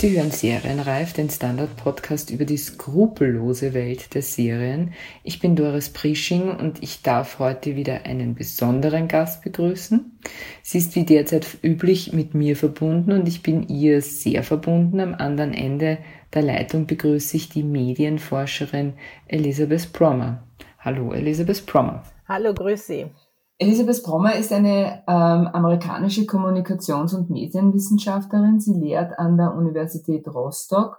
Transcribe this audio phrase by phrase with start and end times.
[0.00, 4.94] Sie hören Serienreif, den Standard-Podcast über die skrupellose Welt der Serien.
[5.24, 10.18] Ich bin Doris Prisching und ich darf heute wieder einen besonderen Gast begrüßen.
[10.62, 15.00] Sie ist wie derzeit üblich mit mir verbunden und ich bin ihr sehr verbunden.
[15.00, 15.98] Am anderen Ende
[16.32, 18.94] der Leitung begrüße ich die Medienforscherin
[19.28, 20.44] Elisabeth Prommer.
[20.78, 22.04] Hallo, Elisabeth Prommer.
[22.26, 23.04] Hallo, grüß Sie.
[23.62, 28.58] Elisabeth Brommer ist eine ähm, amerikanische Kommunikations- und Medienwissenschaftlerin.
[28.58, 30.98] Sie lehrt an der Universität Rostock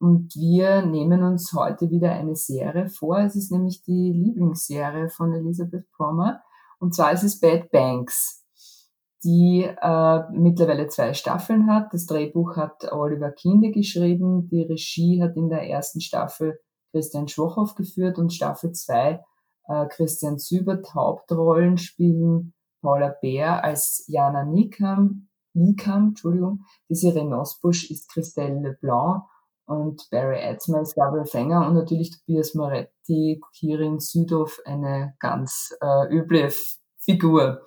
[0.00, 3.18] und wir nehmen uns heute wieder eine Serie vor.
[3.18, 6.40] Es ist nämlich die Lieblingsserie von Elisabeth Brommer
[6.78, 8.42] und zwar ist es Bad Banks,
[9.22, 11.92] die äh, mittlerweile zwei Staffeln hat.
[11.92, 16.58] Das Drehbuch hat Oliver Kinde geschrieben, die Regie hat in der ersten Staffel
[16.90, 19.22] Christian Schwochow geführt und Staffel zwei
[19.68, 28.10] äh, Christian Sübert Hauptrollen spielen Paula Bär als Jana Nikam, Nikam, Entschuldigung, Desiree Nosbusch ist
[28.12, 29.24] Christelle Leblanc
[29.66, 36.14] und Barry Etzmer ist Gabriel Fänger und natürlich Tobias Moretti, Kirin Südhoff, eine ganz äh,
[36.14, 36.50] üble
[36.98, 37.62] Figur.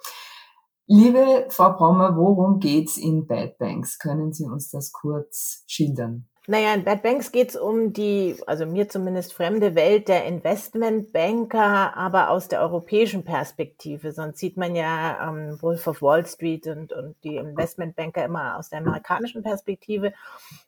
[0.88, 4.00] Liebe Frau Brommer, worum geht's in Bad Banks?
[4.00, 6.31] Können Sie uns das kurz schildern?
[6.48, 11.96] Naja, in Bad Banks geht es um die, also mir zumindest fremde Welt der Investmentbanker,
[11.96, 14.12] aber aus der europäischen Perspektive.
[14.12, 18.70] Sonst sieht man ja ähm, Wolf of Wall Street und, und die Investmentbanker immer aus
[18.70, 20.14] der amerikanischen Perspektive.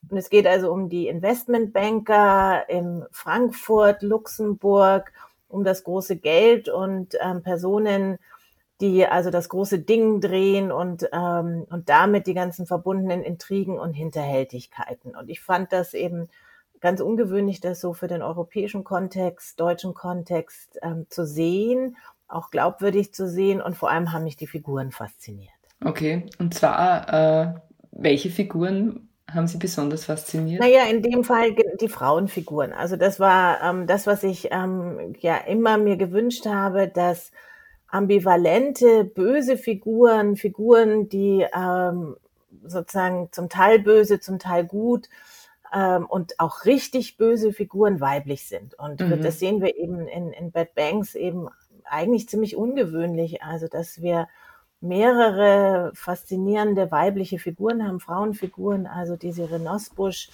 [0.08, 5.12] Und es geht also um die Investmentbanker in Frankfurt, Luxemburg,
[5.48, 8.18] um das große Geld und ähm, Personen,
[8.80, 13.92] die also das große Ding drehen und, ähm, und damit die ganzen verbundenen Intrigen und
[13.92, 15.14] Hinterhältigkeiten.
[15.14, 16.28] Und ich fand das eben
[16.80, 21.96] ganz ungewöhnlich, das so für den europäischen Kontext, deutschen Kontext ähm, zu sehen,
[22.28, 25.50] auch glaubwürdig zu sehen und vor allem haben mich die Figuren fasziniert.
[25.84, 27.54] Okay, und zwar, äh,
[27.92, 30.60] welche Figuren haben Sie besonders fasziniert?
[30.60, 32.72] Naja, in dem Fall die Frauenfiguren.
[32.72, 37.30] Also das war ähm, das, was ich ähm, ja immer mir gewünscht habe, dass
[37.94, 42.16] ambivalente, böse Figuren, Figuren, die ähm,
[42.64, 45.08] sozusagen zum Teil böse, zum Teil gut
[45.72, 48.76] ähm, und auch richtig böse Figuren weiblich sind.
[48.80, 49.22] Und mhm.
[49.22, 51.48] das sehen wir eben in, in Bad Banks eben
[51.84, 53.44] eigentlich ziemlich ungewöhnlich.
[53.44, 54.26] Also, dass wir
[54.80, 60.30] mehrere faszinierende weibliche Figuren haben, Frauenfiguren, also diese Renosbusch,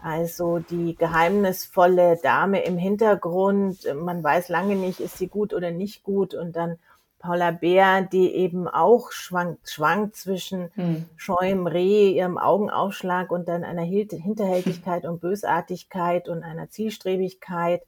[0.00, 3.78] also die geheimnisvolle Dame im Hintergrund.
[4.00, 6.34] Man weiß lange nicht, ist sie gut oder nicht gut.
[6.34, 6.78] Und dann
[7.20, 11.04] Paula Bär, die eben auch schwankt, schwankt zwischen hm.
[11.16, 17.82] scheuem Reh, ihrem Augenaufschlag und dann einer Hinterhältigkeit und Bösartigkeit und einer Zielstrebigkeit,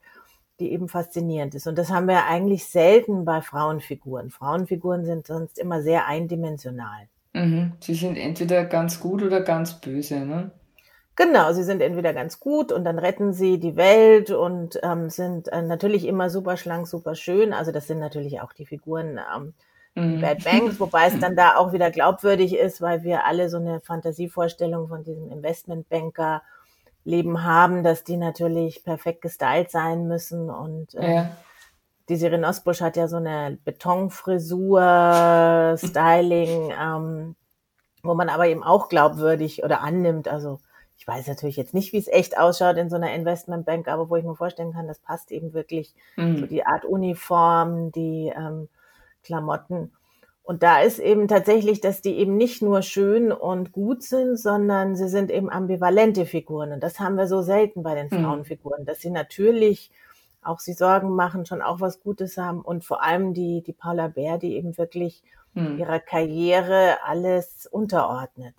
[0.61, 1.67] die eben faszinierend ist.
[1.67, 4.31] Und das haben wir eigentlich selten bei Frauenfiguren.
[4.31, 7.09] Frauenfiguren sind sonst immer sehr eindimensional.
[7.33, 7.73] Mhm.
[7.81, 10.53] Sie sind entweder ganz gut oder ganz böse, ne?
[11.15, 15.49] Genau, sie sind entweder ganz gut und dann retten sie die Welt und ähm, sind
[15.49, 17.53] äh, natürlich immer super schlank, super schön.
[17.53, 19.53] Also das sind natürlich auch die Figuren ähm,
[19.95, 20.23] mm.
[20.23, 23.81] Bad Banks, wobei es dann da auch wieder glaubwürdig ist, weil wir alle so eine
[23.81, 26.43] Fantasievorstellung von diesem Investmentbanker
[27.05, 31.37] Leben haben, dass die natürlich perfekt gestylt sein müssen und äh, ja.
[32.09, 34.81] die Sirin Osbusch hat ja so eine Betonfrisur,
[35.83, 37.37] Styling, ähm,
[38.03, 40.61] wo man aber eben auch glaubwürdig oder annimmt, also
[40.97, 44.17] ich weiß natürlich jetzt nicht, wie es echt ausschaut in so einer Investmentbank, aber wo
[44.17, 46.39] ich mir vorstellen kann, das passt eben wirklich mhm.
[46.39, 48.69] so die Art Uniform, die ähm,
[49.25, 49.93] Klamotten.
[50.45, 54.97] Und da ist eben tatsächlich, dass die eben nicht nur schön und gut sind, sondern
[54.97, 56.73] sie sind eben ambivalente Figuren.
[56.73, 58.25] Und das haben wir so selten bei den mhm.
[58.25, 59.91] Frauenfiguren, dass sie natürlich
[60.43, 64.09] auch sie Sorgen machen, schon auch was Gutes haben und vor allem die, die Paula
[64.09, 65.23] Bär, die eben wirklich
[65.55, 65.79] mhm.
[65.79, 68.55] ihrer Karriere alles unterordnet.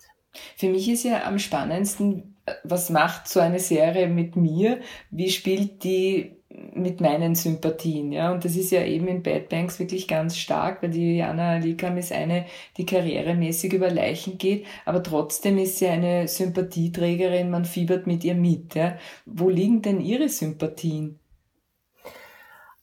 [0.56, 4.80] Für mich ist ja am spannendsten, was macht so eine Serie mit mir?
[5.10, 6.36] Wie spielt die
[6.74, 8.32] mit meinen Sympathien, ja.
[8.32, 11.96] Und das ist ja eben in Bad Banks wirklich ganz stark, weil die Jana Likam
[11.96, 12.46] ist eine,
[12.76, 18.34] die karrieremäßig über Leichen geht, aber trotzdem ist sie eine Sympathieträgerin, man fiebert mit ihr
[18.34, 18.96] mit, ja.
[19.26, 21.18] Wo liegen denn ihre Sympathien?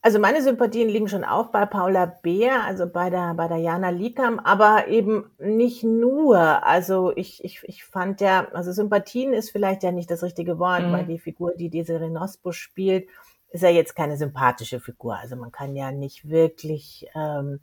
[0.03, 3.89] Also meine Sympathien liegen schon auch bei Paula Beer, also bei der, bei der Jana
[3.89, 6.39] Likam, aber eben nicht nur.
[6.65, 10.87] Also ich, ich, ich fand ja, also Sympathien ist vielleicht ja nicht das richtige Wort,
[10.87, 10.91] mhm.
[10.91, 13.07] weil die Figur, die diese Renospo spielt,
[13.51, 15.17] ist ja jetzt keine sympathische Figur.
[15.17, 17.59] Also man kann ja nicht wirklich ähm,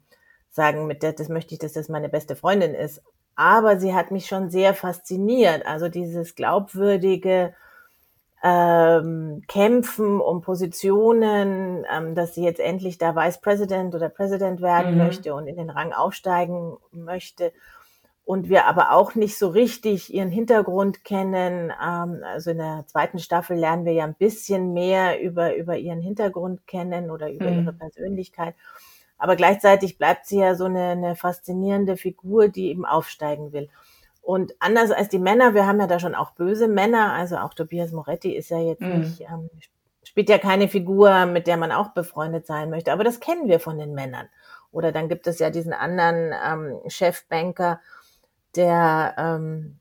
[0.50, 3.02] sagen, mit der, das möchte ich, dass das meine beste Freundin ist.
[3.34, 5.66] Aber sie hat mich schon sehr fasziniert.
[5.66, 7.54] Also dieses glaubwürdige,
[8.42, 14.92] ähm, kämpfen um Positionen, ähm, dass sie jetzt endlich da Vice President oder President werden
[14.92, 14.98] mhm.
[14.98, 17.52] möchte und in den Rang aufsteigen möchte.
[18.24, 21.72] und wir aber auch nicht so richtig ihren Hintergrund kennen.
[21.82, 26.02] Ähm, also in der zweiten Staffel lernen wir ja ein bisschen mehr über, über ihren
[26.02, 27.62] Hintergrund kennen oder über mhm.
[27.62, 28.54] ihre Persönlichkeit.
[29.16, 33.68] Aber gleichzeitig bleibt sie ja so eine, eine faszinierende Figur, die eben aufsteigen will.
[34.28, 37.54] Und anders als die Männer, wir haben ja da schon auch böse Männer, also auch
[37.54, 38.98] Tobias Moretti ist ja jetzt mhm.
[38.98, 39.48] nicht, ähm,
[40.04, 43.58] spielt ja keine Figur, mit der man auch befreundet sein möchte, aber das kennen wir
[43.58, 44.28] von den Männern.
[44.70, 47.80] Oder dann gibt es ja diesen anderen ähm, Chefbanker,
[48.54, 49.78] der ähm,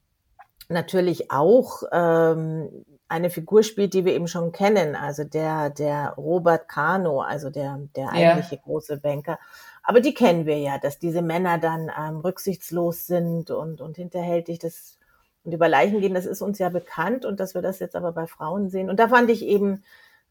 [0.70, 6.70] natürlich auch ähm, eine Figur spielt, die wir eben schon kennen, also der, der Robert
[6.70, 8.62] Kano, also der, der eigentliche ja.
[8.64, 9.40] große Banker.
[9.88, 14.60] Aber die kennen wir ja, dass diese Männer dann ähm, rücksichtslos sind und, und hinterhältig
[14.60, 14.98] das
[15.46, 18.12] und über Leichen gehen, das ist uns ja bekannt und dass wir das jetzt aber
[18.12, 18.90] bei Frauen sehen.
[18.90, 19.82] Und da fand ich eben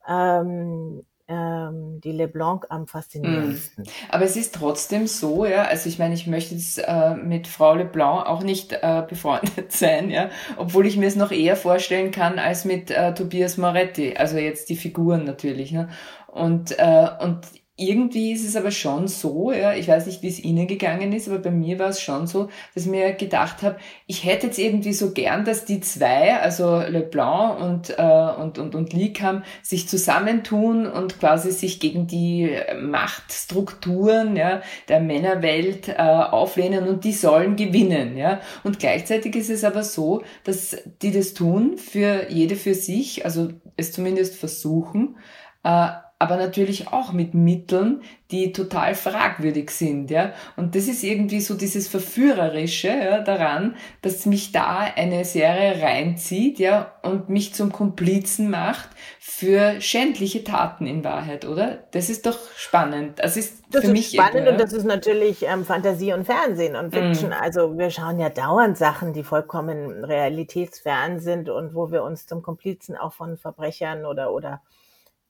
[0.07, 3.85] ähm, ähm, die LeBlanc am faszinierendsten.
[3.85, 3.89] Mm.
[4.11, 7.77] Aber es ist trotzdem so, ja, also ich meine, ich möchte jetzt äh, mit Frau
[7.77, 10.29] LeBlanc auch nicht äh, befreundet sein, ja,
[10.59, 14.69] obwohl ich mir es noch eher vorstellen kann als mit äh, Tobias Moretti, also jetzt
[14.69, 15.89] die Figuren natürlich, ne?
[16.27, 20.43] Und, äh, und irgendwie ist es aber schon so, ja, ich weiß nicht, wie es
[20.43, 23.77] Ihnen gegangen ist, aber bei mir war es schon so, dass ich mir gedacht habe,
[24.07, 28.75] ich hätte jetzt irgendwie so gern, dass die zwei, also Leblanc und, äh, und, und,
[28.75, 32.51] und Likam, sich zusammentun und quasi sich gegen die
[32.81, 38.17] Machtstrukturen ja, der Männerwelt äh, auflehnen und die sollen gewinnen.
[38.17, 38.41] Ja.
[38.65, 43.51] Und gleichzeitig ist es aber so, dass die das tun, für jede für sich, also
[43.77, 45.17] es zumindest versuchen,
[45.63, 45.89] äh,
[46.19, 50.33] aber natürlich auch mit Mitteln, die total fragwürdig sind, ja.
[50.57, 56.59] Und das ist irgendwie so dieses Verführerische ja, daran, dass mich da eine Serie reinzieht,
[56.59, 58.89] ja, und mich zum Komplizen macht
[59.21, 61.81] für schändliche Taten in Wahrheit, oder?
[61.91, 63.19] Das ist doch spannend.
[63.19, 66.25] Das ist das für ist mich spannend irgendwie, und das ist natürlich ähm, Fantasie und
[66.25, 67.29] Fernsehen und Fiction.
[67.29, 67.43] Mm.
[67.43, 72.41] Also wir schauen ja dauernd Sachen, die vollkommen realitätsfern sind und wo wir uns zum
[72.41, 74.63] Komplizen auch von Verbrechern oder oder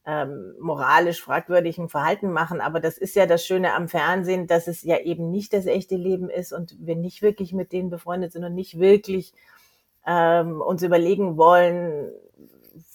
[0.06, 2.60] ähm, moralisch fragwürdigen Verhalten machen.
[2.60, 5.96] Aber das ist ja das Schöne am Fernsehen, dass es ja eben nicht das echte
[5.96, 9.34] Leben ist und wir nicht wirklich mit denen befreundet sind und nicht wirklich
[10.06, 12.12] ähm, uns überlegen wollen,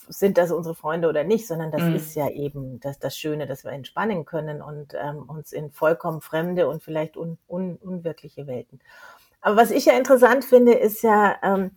[0.07, 1.95] sind das unsere Freunde oder nicht, sondern das mhm.
[1.95, 6.21] ist ja eben das, das Schöne, dass wir entspannen können und ähm, uns in vollkommen
[6.21, 8.79] fremde und vielleicht un, un, unwirkliche Welten.
[9.41, 11.71] Aber was ich ja interessant finde, ist ja, ähm,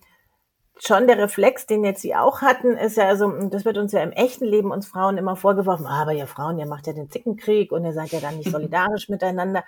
[0.79, 4.01] schon der Reflex, den jetzt Sie auch hatten, ist ja also, das wird uns ja
[4.01, 7.09] im echten Leben uns Frauen immer vorgeworfen, ah, aber ihr Frauen, ihr macht ja den
[7.09, 9.63] Zickenkrieg und ihr seid ja dann nicht solidarisch miteinander.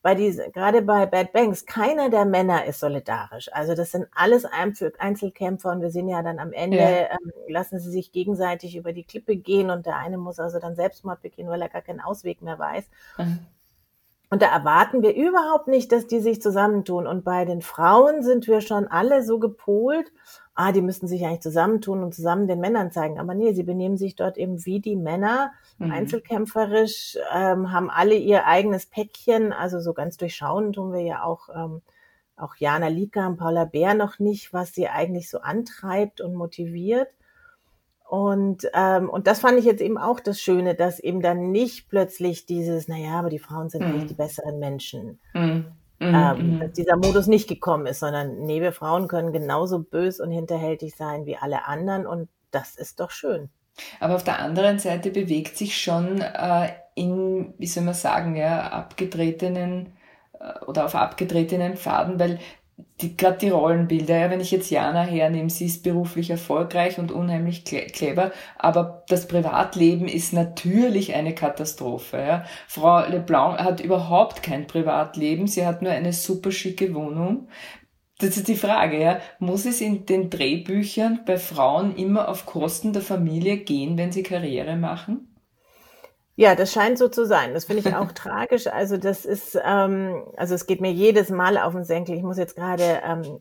[0.00, 3.52] Bei diese, gerade bei Bad Banks, keiner der Männer ist solidarisch.
[3.52, 7.10] Also das sind alles Einzelkämpfer und wir sehen ja dann am Ende, ja.
[7.10, 10.76] ähm, lassen sie sich gegenseitig über die Klippe gehen und der eine muss also dann
[10.76, 12.84] Selbstmord begehen, weil er gar keinen Ausweg mehr weiß.
[13.18, 13.40] Mhm.
[14.30, 17.06] Und da erwarten wir überhaupt nicht, dass die sich zusammentun.
[17.06, 20.12] Und bei den Frauen sind wir schon alle so gepolt,
[20.54, 23.18] ah, die müssten sich eigentlich zusammentun und zusammen den Männern zeigen.
[23.18, 25.92] Aber nee, sie benehmen sich dort eben wie die Männer, mhm.
[25.92, 29.52] einzelkämpferisch, ähm, haben alle ihr eigenes Päckchen.
[29.52, 31.80] Also so ganz durchschauen tun wir ja auch, ähm,
[32.36, 37.08] auch Jana Lika und Paula Bär noch nicht, was sie eigentlich so antreibt und motiviert.
[38.08, 41.90] Und, ähm, und das fand ich jetzt eben auch das Schöne, dass eben dann nicht
[41.90, 43.92] plötzlich dieses, naja, aber die Frauen sind mm.
[43.92, 45.60] nicht die besseren Menschen, mm.
[46.00, 46.60] ähm, mm.
[46.60, 50.96] dass dieser Modus nicht gekommen ist, sondern nee, wir Frauen können genauso bös und hinterhältig
[50.96, 53.50] sein wie alle anderen und das ist doch schön.
[54.00, 58.68] Aber auf der anderen Seite bewegt sich schon äh, in, wie soll man sagen, ja,
[58.68, 59.92] abgetretenen
[60.40, 62.38] äh, oder auf abgetretenen Pfaden, weil
[63.16, 67.64] gerade die Rollenbilder, ja, wenn ich jetzt Jana hernehme, sie ist beruflich erfolgreich und unheimlich
[67.64, 72.18] clever, aber das Privatleben ist natürlich eine Katastrophe.
[72.18, 72.44] Ja.
[72.66, 77.48] Frau Leblanc hat überhaupt kein Privatleben, sie hat nur eine super schicke Wohnung.
[78.18, 79.20] Das ist die Frage, ja.
[79.38, 84.24] Muss es in den Drehbüchern bei Frauen immer auf Kosten der Familie gehen, wenn sie
[84.24, 85.27] Karriere machen?
[86.38, 87.52] Ja, das scheint so zu sein.
[87.52, 88.68] Das finde ich auch tragisch.
[88.68, 92.14] Also das ist, ähm, also es geht mir jedes Mal auf den Senkel.
[92.14, 93.40] Ich muss jetzt gerade ähm,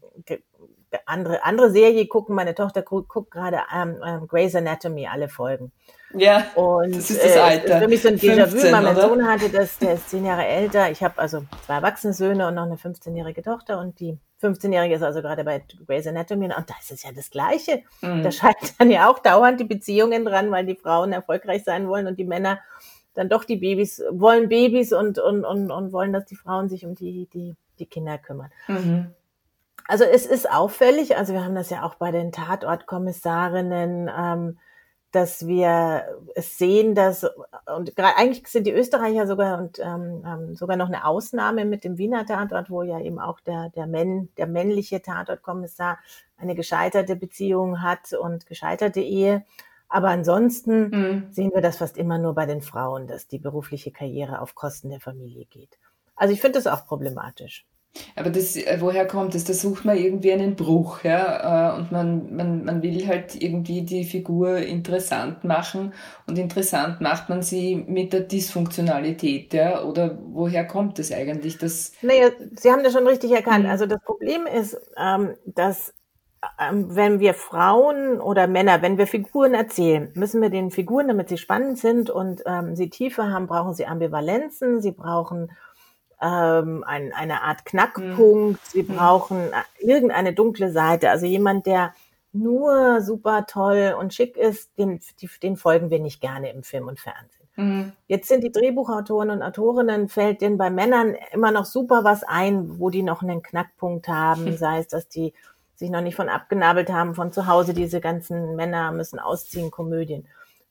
[1.05, 2.33] andere andere Serie gucken.
[2.33, 5.71] Meine Tochter guckt, gerade ähm, ähm, Grey's Anatomy alle Folgen.
[6.15, 6.47] Ja.
[6.55, 7.75] Und das ist das äh, Alter.
[7.75, 10.89] Ist für mich so ein Déjà-vu, mein Sohn hatte das, der ist zehn Jahre älter.
[10.89, 15.03] Ich habe also zwei erwachsene Söhne und noch eine 15-jährige Tochter und die 15-Jährige ist
[15.03, 17.84] also gerade bei Grey's Anatomy und da ist es ja das Gleiche.
[18.01, 18.24] Mhm.
[18.24, 22.20] Da scheitern ja auch dauernd die Beziehungen dran, weil die Frauen erfolgreich sein wollen und
[22.20, 22.60] die Männer
[23.15, 26.86] dann doch die Babys, wollen Babys und, und, und, und wollen, dass die Frauen sich
[26.86, 28.51] um die, die, die Kinder kümmern.
[28.67, 29.08] Mhm.
[29.88, 34.60] Also es ist auffällig, also wir haben das ja auch bei den Tatortkommissarinnen, ähm,
[35.11, 36.03] dass wir
[36.35, 37.25] es sehen, dass
[37.75, 42.25] und eigentlich sind die Österreicher sogar und ähm, sogar noch eine Ausnahme mit dem Wiener
[42.25, 45.97] Tatort, wo ja eben auch der der, Männ, der männliche Tatortkommissar
[46.37, 49.45] eine gescheiterte Beziehung hat und gescheiterte Ehe.
[49.89, 51.27] Aber ansonsten mhm.
[51.31, 54.89] sehen wir das fast immer nur bei den Frauen, dass die berufliche Karriere auf Kosten
[54.89, 55.77] der Familie geht.
[56.15, 57.65] Also ich finde das auch problematisch.
[58.15, 59.43] Aber das, äh, woher kommt das?
[59.43, 63.81] Da sucht man irgendwie einen Bruch, ja, äh, und man, man, man will halt irgendwie
[63.81, 65.93] die Figur interessant machen
[66.27, 71.57] und interessant macht man sie mit der Dysfunktionalität, ja, oder woher kommt das eigentlich?
[71.57, 73.65] Das naja, Sie haben das schon richtig erkannt.
[73.65, 73.69] Mhm.
[73.69, 75.93] Also das Problem ist, ähm, dass
[76.59, 81.29] ähm, wenn wir Frauen oder Männer, wenn wir Figuren erzählen, müssen wir den Figuren, damit
[81.29, 85.51] sie spannend sind und ähm, sie Tiefe haben, brauchen sie Ambivalenzen, sie brauchen
[86.21, 88.69] ähm, ein, eine Art Knackpunkt, mhm.
[88.69, 88.95] sie mhm.
[88.95, 91.09] brauchen äh, irgendeine dunkle Seite.
[91.09, 91.93] Also jemand, der
[92.33, 95.00] nur super toll und schick ist, den,
[95.41, 97.47] den folgen wir nicht gerne im Film und Fernsehen.
[97.55, 97.91] Mhm.
[98.07, 102.79] Jetzt sind die Drehbuchautoren und Autorinnen, fällt denen bei Männern immer noch super was ein,
[102.79, 105.33] wo die noch einen Knackpunkt haben, sei es, dass die
[105.75, 110.27] sich noch nicht von abgenabelt haben von zu Hause, diese ganzen Männer müssen ausziehen, Komödien.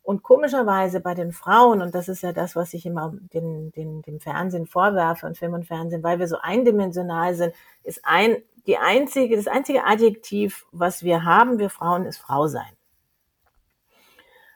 [0.06, 4.02] Und komischerweise bei den Frauen, und das ist ja das, was ich immer den, den,
[4.02, 8.36] dem Fernsehen vorwerfe und Film und Fernsehen, weil wir so eindimensional sind, ist ein,
[8.68, 12.70] die einzige, das einzige Adjektiv, was wir haben, wir Frauen, ist Frau sein.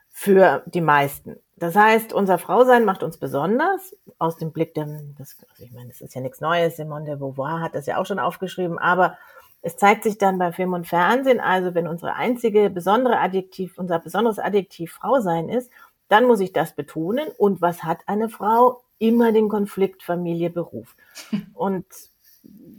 [0.08, 1.34] Für die meisten.
[1.56, 4.86] Das heißt, unser Frausein macht uns besonders aus dem Blick der,
[5.18, 7.96] das, also ich meine, das ist ja nichts Neues, Simone de Beauvoir hat das ja
[7.96, 9.18] auch schon aufgeschrieben, aber
[9.62, 13.98] es zeigt sich dann bei Film und Fernsehen, also wenn unsere einzige besondere Adjektiv, unser
[13.98, 15.70] besonderes Adjektiv Frau sein ist,
[16.08, 17.28] dann muss ich das betonen.
[17.36, 18.82] Und was hat eine Frau?
[18.98, 20.96] Immer den Konflikt Familie, Beruf.
[21.54, 21.86] Und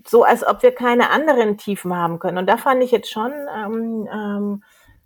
[0.08, 2.40] so, als ob wir keine anderen Tiefen haben können.
[2.40, 4.64] Und da fand ich jetzt schon ähm, ähm,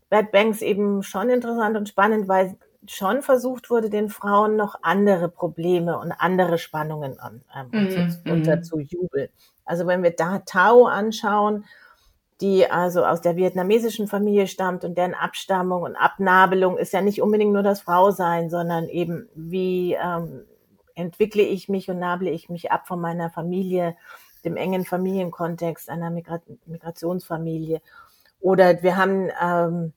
[0.09, 5.27] Bad Banks eben schon interessant und spannend, weil schon versucht wurde, den Frauen noch andere
[5.27, 7.17] Probleme und andere Spannungen
[7.53, 9.29] ähm, mm, unterzujubeln.
[9.65, 11.65] Also wenn wir da Tao anschauen,
[12.41, 17.21] die also aus der vietnamesischen Familie stammt und deren Abstammung und Abnabelung ist ja nicht
[17.21, 20.45] unbedingt nur das Frausein, sondern eben wie ähm,
[20.95, 23.95] entwickle ich mich und nable ich mich ab von meiner Familie,
[24.43, 27.81] dem engen Familienkontext einer Migra Migrationsfamilie.
[28.41, 29.93] Oder wir haben ähm,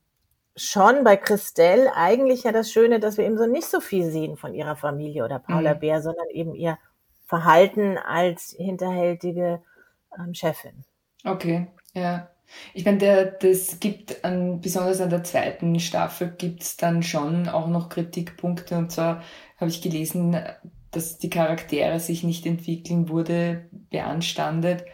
[0.56, 4.36] schon bei Christelle eigentlich ja das Schöne, dass wir eben so nicht so viel sehen
[4.36, 5.80] von ihrer Familie oder Paula mhm.
[5.80, 6.78] Bär, sondern eben ihr
[7.28, 9.62] Verhalten als hinterhältige
[10.18, 10.84] ähm, Chefin.
[11.24, 12.30] Okay, ja.
[12.72, 17.68] Ich meine, das gibt an, besonders an der zweiten Staffel gibt es dann schon auch
[17.68, 18.78] noch Kritikpunkte.
[18.78, 19.22] Und zwar
[19.58, 20.34] habe ich gelesen,
[20.90, 24.86] dass die Charaktere sich nicht entwickeln, wurde beanstandet.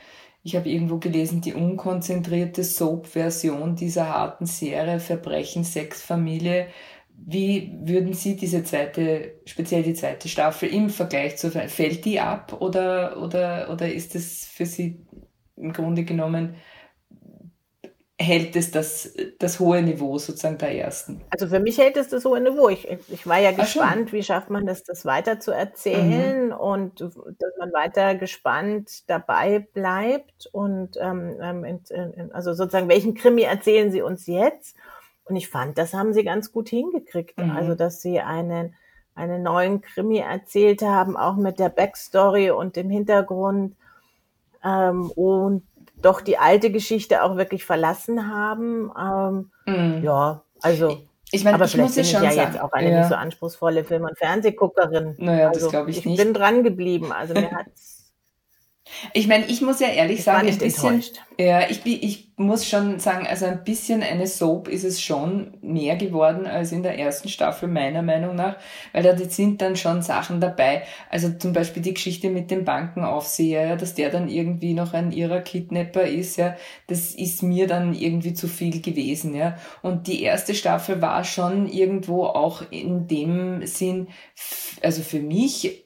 [0.43, 6.67] Ich habe irgendwo gelesen, die unkonzentrierte Soap-Version dieser harten Serie Verbrechen, Sex, Familie
[7.17, 12.61] wie würden Sie diese zweite, speziell die zweite Staffel im Vergleich zu, fällt die ab
[12.61, 15.07] oder, oder, oder ist es für Sie
[15.57, 16.57] im Grunde genommen,
[18.21, 21.23] hält es das, das hohe Niveau sozusagen der ersten?
[21.31, 22.69] Also für mich hält es das hohe Niveau.
[22.69, 26.53] Ich, ich war ja gespannt, wie schafft man das, das weiter zu erzählen mhm.
[26.53, 33.15] und dass man weiter gespannt dabei bleibt und ähm, ähm in, in, also sozusagen, welchen
[33.15, 34.77] Krimi erzählen Sie uns jetzt?
[35.25, 37.39] Und ich fand, das haben sie ganz gut hingekriegt.
[37.39, 37.51] Mhm.
[37.51, 38.75] Also, dass sie einen,
[39.15, 43.77] einen neuen Krimi erzählt haben, auch mit der Backstory und dem Hintergrund.
[44.63, 45.63] Ähm, und
[45.97, 48.91] doch die alte Geschichte auch wirklich verlassen haben.
[48.99, 50.05] Ähm, mhm.
[50.05, 50.99] Ja, also.
[51.31, 52.99] Ich meine, aber ich vielleicht bin ich ja sagen, jetzt auch eine ja.
[53.01, 55.17] nicht so anspruchsvolle Film- und Fernsehguckerin.
[55.19, 56.19] Naja, also, das glaube ich, ich nicht.
[56.19, 57.11] Ich bin dran geblieben.
[57.13, 57.94] Also mir hat's
[59.15, 61.03] ich meine, ich muss ja ehrlich ich sagen, ein bisschen,
[61.39, 65.97] ja, ich, ich muss schon sagen, also ein bisschen eine Soap ist es schon mehr
[65.97, 68.57] geworden als in der ersten Staffel, meiner Meinung nach,
[68.93, 70.83] weil da sind dann schon Sachen dabei.
[71.09, 75.13] Also zum Beispiel die Geschichte mit dem Bankenaufseher, ja, dass der dann irgendwie noch ein
[75.13, 79.57] ihrer Kidnapper ist, ja, das ist mir dann irgendwie zu viel gewesen, ja.
[79.81, 84.09] Und die erste Staffel war schon irgendwo auch in dem Sinn,
[84.83, 85.85] also für mich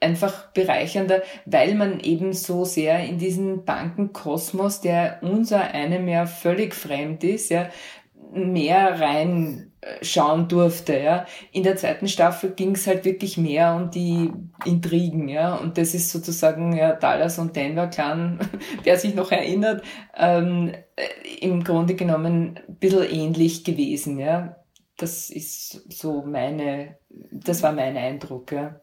[0.00, 6.74] einfach bereichernder, weil man eben so sehr in diesen Bankenkosmos, der unser einem ja völlig
[6.74, 7.68] fremd ist, ja,
[8.32, 10.98] mehr reinschauen durfte.
[10.98, 11.26] Ja.
[11.52, 14.30] In der zweiten Staffel ging es halt wirklich mehr um die
[14.64, 15.56] Intrigen, ja.
[15.56, 18.38] Und das ist sozusagen ja Dallas und Denver Clan,
[18.84, 19.82] wer sich noch erinnert,
[20.16, 20.72] ähm,
[21.40, 24.56] im Grunde genommen ein bisschen ähnlich gewesen, ja.
[24.96, 26.96] Das ist so meine,
[27.30, 28.80] das war mein Eindruck, ja.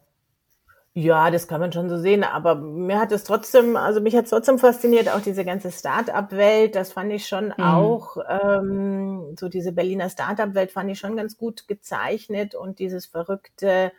[0.98, 4.24] Ja, das kann man schon so sehen, aber mir hat es trotzdem, also mich hat
[4.24, 7.62] es trotzdem fasziniert, auch diese ganze Start-up-Welt, das fand ich schon mhm.
[7.62, 13.92] auch, ähm, so diese Berliner Start-up-Welt fand ich schon ganz gut gezeichnet und dieses verrückte,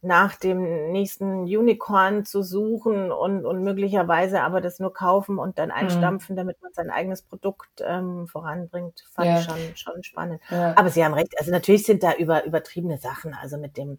[0.00, 5.68] nach dem nächsten Unicorn zu suchen und, und möglicherweise aber das nur kaufen und dann
[5.68, 5.74] mhm.
[5.74, 6.38] einstampfen, mhm.
[6.38, 9.38] damit man sein eigenes Produkt ähm, voranbringt, fand ja.
[9.38, 10.40] ich schon, schon spannend.
[10.48, 10.72] Ja.
[10.78, 13.98] Aber Sie haben recht, also natürlich sind da über, übertriebene Sachen, also mit dem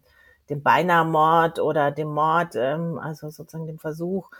[0.50, 4.30] dem Beinahe-Mord oder dem Mord, ähm, also sozusagen dem Versuch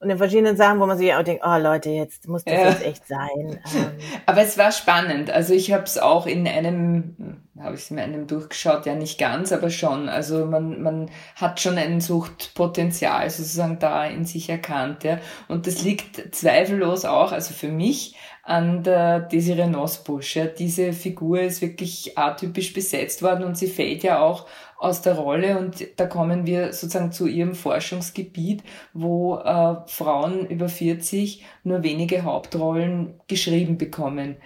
[0.00, 2.70] und in verschiedenen Sachen, wo man sich auch denkt, oh Leute, jetzt muss das ja.
[2.70, 3.60] jetzt echt sein.
[3.76, 3.90] Ähm.
[4.26, 5.30] Aber es war spannend.
[5.30, 9.18] Also ich habe es auch in einem, habe ich es in einem durchgeschaut, ja nicht
[9.18, 10.08] ganz, aber schon.
[10.08, 15.04] Also man, man hat schon ein Suchtpotenzial sozusagen da in sich erkannt.
[15.04, 15.18] Ja.
[15.48, 20.36] Und das liegt zweifellos auch, also für mich, an der Desiree Nosbusch.
[20.36, 20.46] Ja.
[20.46, 24.46] Diese Figur ist wirklich atypisch besetzt worden und sie fällt ja auch
[24.78, 28.62] aus der Rolle und da kommen wir sozusagen zu ihrem Forschungsgebiet,
[28.94, 34.36] wo äh, Frauen über 40 nur wenige Hauptrollen geschrieben bekommen.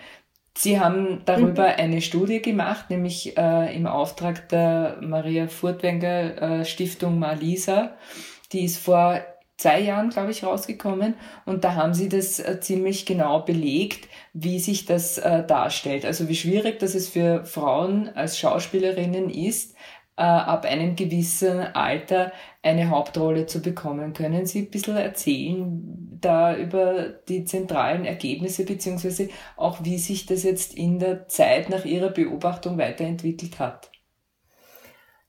[0.56, 1.74] Sie haben darüber mhm.
[1.78, 7.96] eine Studie gemacht, nämlich äh, im Auftrag der Maria Furtwänger äh, Stiftung Malisa.
[8.52, 9.20] Die ist vor
[9.56, 11.14] zwei Jahren, glaube ich, rausgekommen
[11.46, 16.04] und da haben sie das äh, ziemlich genau belegt, wie sich das äh, darstellt.
[16.04, 19.74] Also wie schwierig das es für Frauen als Schauspielerinnen ist,
[20.16, 22.32] äh, ab einem gewissen Alter
[22.62, 24.12] eine Hauptrolle zu bekommen.
[24.12, 30.42] Können Sie ein bisschen erzählen da über die zentralen Ergebnisse beziehungsweise auch wie sich das
[30.42, 33.90] jetzt in der Zeit nach Ihrer Beobachtung weiterentwickelt hat?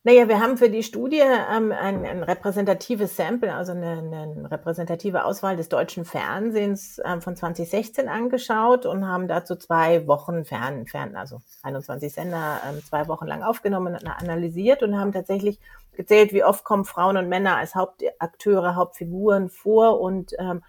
[0.07, 5.25] Naja, wir haben für die Studie ähm, ein, ein repräsentatives Sample, also eine, eine repräsentative
[5.25, 11.15] Auswahl des deutschen Fernsehens ähm, von 2016 angeschaut und haben dazu zwei Wochen fern, fern
[11.15, 15.59] also 21 Sender, ähm, zwei Wochen lang aufgenommen und analysiert und haben tatsächlich
[15.93, 20.62] gezählt, wie oft kommen Frauen und Männer als Hauptakteure, Hauptfiguren vor und ähm,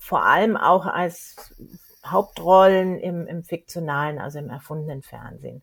[0.00, 1.54] vor allem auch als
[2.04, 5.62] Hauptrollen im, im fiktionalen, also im erfundenen Fernsehen.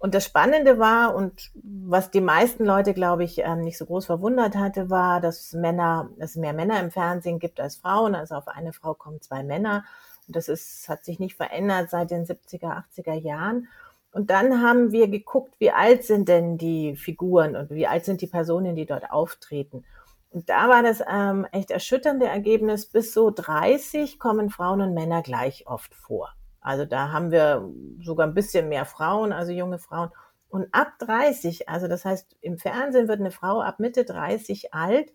[0.00, 4.06] Und das Spannende war und was die meisten Leute, glaube ich, ähm, nicht so groß
[4.06, 8.14] verwundert hatte, war, dass Männer, es mehr Männer im Fernsehen gibt als Frauen.
[8.14, 9.84] Also auf eine Frau kommen zwei Männer.
[10.26, 13.68] Und das ist, hat sich nicht verändert seit den 70er, 80er Jahren.
[14.10, 18.22] Und dann haben wir geguckt, wie alt sind denn die Figuren und wie alt sind
[18.22, 19.84] die Personen, die dort auftreten.
[20.30, 25.20] Und da war das ähm, echt erschütternde Ergebnis, bis so 30 kommen Frauen und Männer
[25.20, 26.32] gleich oft vor.
[26.60, 27.68] Also da haben wir
[28.02, 30.10] sogar ein bisschen mehr Frauen, also junge Frauen.
[30.48, 35.12] Und ab 30, also das heißt, im Fernsehen wird eine Frau ab Mitte 30 alt,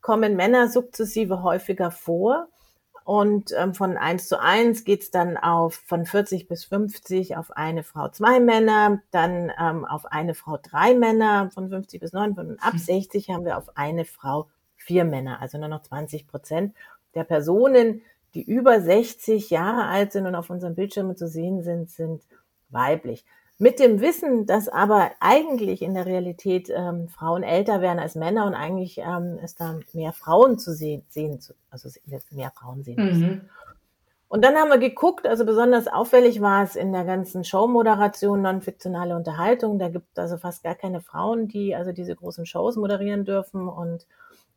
[0.00, 2.48] kommen Männer sukzessive häufiger vor.
[3.04, 7.84] Und ähm, von 1 zu 1 geht's dann auf von 40 bis 50 auf eine
[7.84, 12.60] Frau zwei Männer, dann ähm, auf eine Frau drei Männer, von 50 bis 9, und
[12.60, 13.34] ab 60 hm.
[13.34, 16.74] haben wir auf eine Frau vier Männer, also nur noch 20 Prozent
[17.14, 18.02] der Personen,
[18.36, 22.22] die über 60 Jahre alt sind und auf unseren Bildschirmen zu sehen sind, sind
[22.68, 23.24] weiblich.
[23.58, 28.44] Mit dem Wissen, dass aber eigentlich in der Realität ähm, Frauen älter werden als Männer
[28.44, 31.88] und eigentlich ähm, es da mehr Frauen zu sehen, sehen also
[32.30, 33.30] mehr Frauen sehen müssen.
[33.30, 33.40] Mhm.
[34.28, 39.16] Und dann haben wir geguckt, also besonders auffällig war es in der ganzen Showmoderation, non-fiktionale
[39.16, 39.78] Unterhaltung.
[39.78, 43.66] Da gibt es also fast gar keine Frauen, die also diese großen Shows moderieren dürfen
[43.66, 44.06] und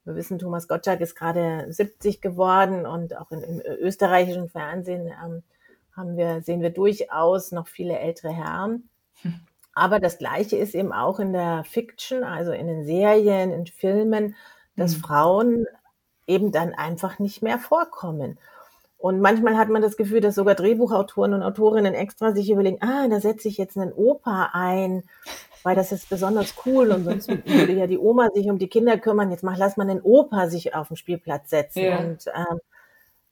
[0.10, 5.43] wir wissen, Thomas Gottschalk ist gerade 70 geworden und auch in, im österreichischen Fernsehen ähm,
[5.95, 8.89] haben wir, sehen wir durchaus noch viele ältere Herren.
[9.74, 14.36] Aber das Gleiche ist eben auch in der Fiction, also in den Serien, in Filmen,
[14.76, 15.02] dass mhm.
[15.02, 15.65] Frauen
[16.28, 18.38] eben dann einfach nicht mehr vorkommen.
[18.98, 23.08] Und manchmal hat man das Gefühl, dass sogar Drehbuchautoren und Autorinnen extra sich überlegen, ah,
[23.08, 25.04] da setze ich jetzt einen Opa ein
[25.63, 28.98] weil das ist besonders cool und sonst würde ja die Oma sich um die Kinder
[28.98, 29.32] kümmern.
[29.32, 31.98] Jetzt mach, lass mal den Opa sich auf den Spielplatz setzen ja.
[31.98, 32.60] und ähm,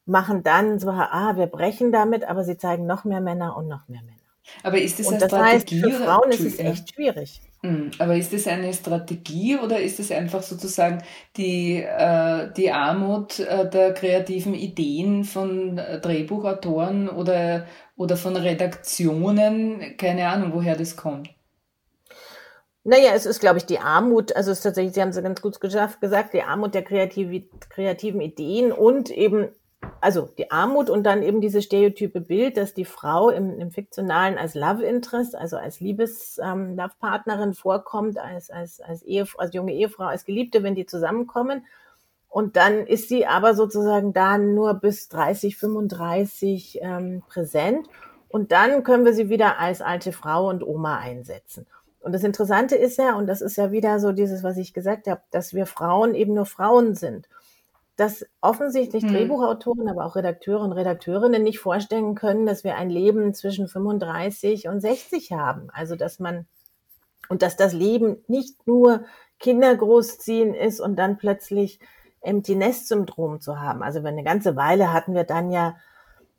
[0.05, 3.87] machen dann so, ah, wir brechen damit, aber sie zeigen noch mehr Männer und noch
[3.87, 4.17] mehr Männer.
[4.63, 5.83] Aber ist das und eine das Strategie?
[5.83, 7.41] Heißt, für Frauen ist es echt schwierig.
[7.63, 11.03] Hm, aber ist das eine Strategie oder ist es einfach sozusagen
[11.35, 19.97] die, äh, die Armut äh, der kreativen Ideen von äh, Drehbuchautoren oder, oder von Redaktionen?
[19.97, 21.29] Keine Ahnung, woher das kommt.
[22.89, 25.41] Naja, es ist, glaube ich, die Armut, also es ist tatsächlich, Sie haben es ganz
[25.41, 29.49] gut geschafft, gesagt, die Armut der kreativ, kreativen Ideen und eben,
[29.99, 34.37] also die Armut und dann eben dieses stereotype Bild, dass die Frau im, im Fiktionalen
[34.37, 40.05] als Love Interest, also als Liebes-Love-Partnerin ähm, vorkommt, als, als, als, Ehefrau, als junge Ehefrau,
[40.05, 41.65] als Geliebte, wenn die zusammenkommen.
[42.29, 47.89] Und dann ist sie aber sozusagen da nur bis 30, 35 ähm, präsent.
[48.29, 51.67] Und dann können wir sie wieder als alte Frau und Oma einsetzen.
[51.99, 55.07] Und das Interessante ist ja, und das ist ja wieder so dieses, was ich gesagt
[55.07, 57.27] habe, dass wir Frauen eben nur Frauen sind.
[57.95, 59.11] Dass offensichtlich hm.
[59.11, 64.67] Drehbuchautoren, aber auch Redakteure und Redakteurinnen nicht vorstellen können, dass wir ein Leben zwischen 35
[64.67, 65.69] und 60 haben.
[65.73, 66.47] Also dass man
[67.29, 69.03] und dass das Leben nicht nur
[69.39, 71.79] Kinder großziehen ist und dann plötzlich
[72.21, 73.83] Empty Nest Syndrom zu haben.
[73.83, 75.75] Also eine ganze Weile hatten wir dann ja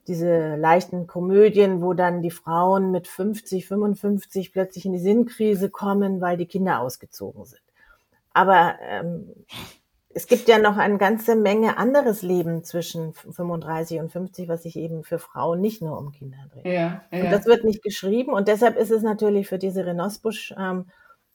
[0.09, 6.21] diese leichten Komödien, wo dann die Frauen mit 50, 55 plötzlich in die Sinnkrise kommen,
[6.21, 7.61] weil die Kinder ausgezogen sind.
[8.33, 9.35] Aber ähm,
[10.11, 14.77] es gibt ja noch eine ganze Menge anderes Leben zwischen 35 und 50, was sich
[14.77, 16.65] eben für Frauen nicht nur um Kinder dreht.
[16.65, 17.25] Ja, ja.
[17.25, 20.87] Und das wird nicht geschrieben und deshalb ist es natürlich für diese Renosbusch ähm,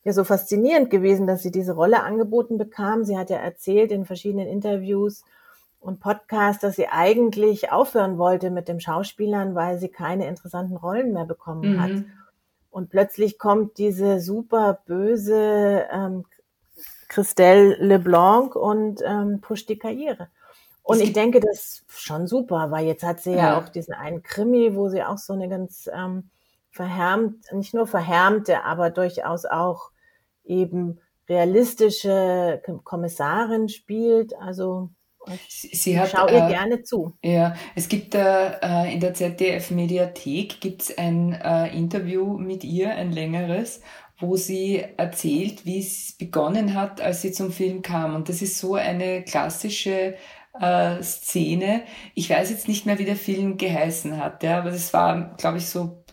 [0.02, 3.04] ja so faszinierend gewesen, dass sie diese Rolle angeboten bekam.
[3.04, 5.24] Sie hat ja erzählt in verschiedenen Interviews,
[5.84, 11.12] und Podcast, dass sie eigentlich aufhören wollte mit dem Schauspielern, weil sie keine interessanten Rollen
[11.12, 11.82] mehr bekommen mhm.
[11.82, 12.04] hat.
[12.70, 16.24] Und plötzlich kommt diese super böse ähm,
[17.08, 20.28] Christelle LeBlanc und ähm, pusht die Karriere.
[20.82, 23.92] Und ich denke, das ist schon super, weil jetzt hat sie ja, ja auch diesen
[23.92, 26.30] einen Krimi, wo sie auch so eine ganz ähm,
[26.70, 29.90] verhärmt, nicht nur verhärmte, aber durchaus auch
[30.44, 34.34] eben realistische Kommissarin spielt.
[34.38, 34.90] Also
[35.48, 37.12] Sie hat, Schau ihr äh, gerne zu.
[37.22, 43.80] Ja, es gibt äh, in der ZDF-Mediathek gibt's ein äh, Interview mit ihr, ein längeres,
[44.18, 48.14] wo sie erzählt, wie es begonnen hat, als sie zum Film kam.
[48.14, 50.16] Und das ist so eine klassische
[50.60, 51.82] äh, Szene.
[52.14, 55.58] Ich weiß jetzt nicht mehr, wie der Film geheißen hat, ja, aber das war, glaube
[55.58, 56.03] ich, so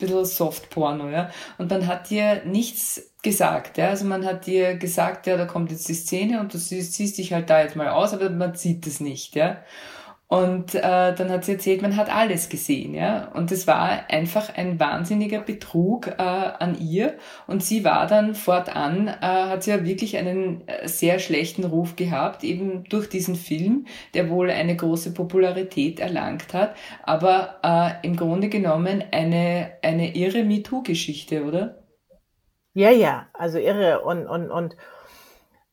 [0.00, 1.30] ein Softporno, ja.
[1.58, 3.78] Und man hat ihr nichts gesagt.
[3.78, 3.88] Ja?
[3.88, 7.18] Also man hat dir gesagt, ja, da kommt jetzt die Szene und du siehst, siehst
[7.18, 9.34] dich halt da jetzt mal aus, aber man sieht es nicht.
[9.34, 9.58] Ja?
[10.30, 10.80] Und äh,
[11.12, 13.32] dann hat sie erzählt, man hat alles gesehen, ja.
[13.34, 17.14] Und es war einfach ein wahnsinniger Betrug äh, an ihr.
[17.48, 21.96] Und sie war dann fortan, äh, hat sie ja wirklich einen äh, sehr schlechten Ruf
[21.96, 28.14] gehabt, eben durch diesen Film, der wohl eine große Popularität erlangt hat, aber äh, im
[28.14, 31.82] Grunde genommen eine, eine irre MeToo-Geschichte, oder?
[32.72, 34.02] Ja, ja, also irre.
[34.02, 34.76] Und, und, und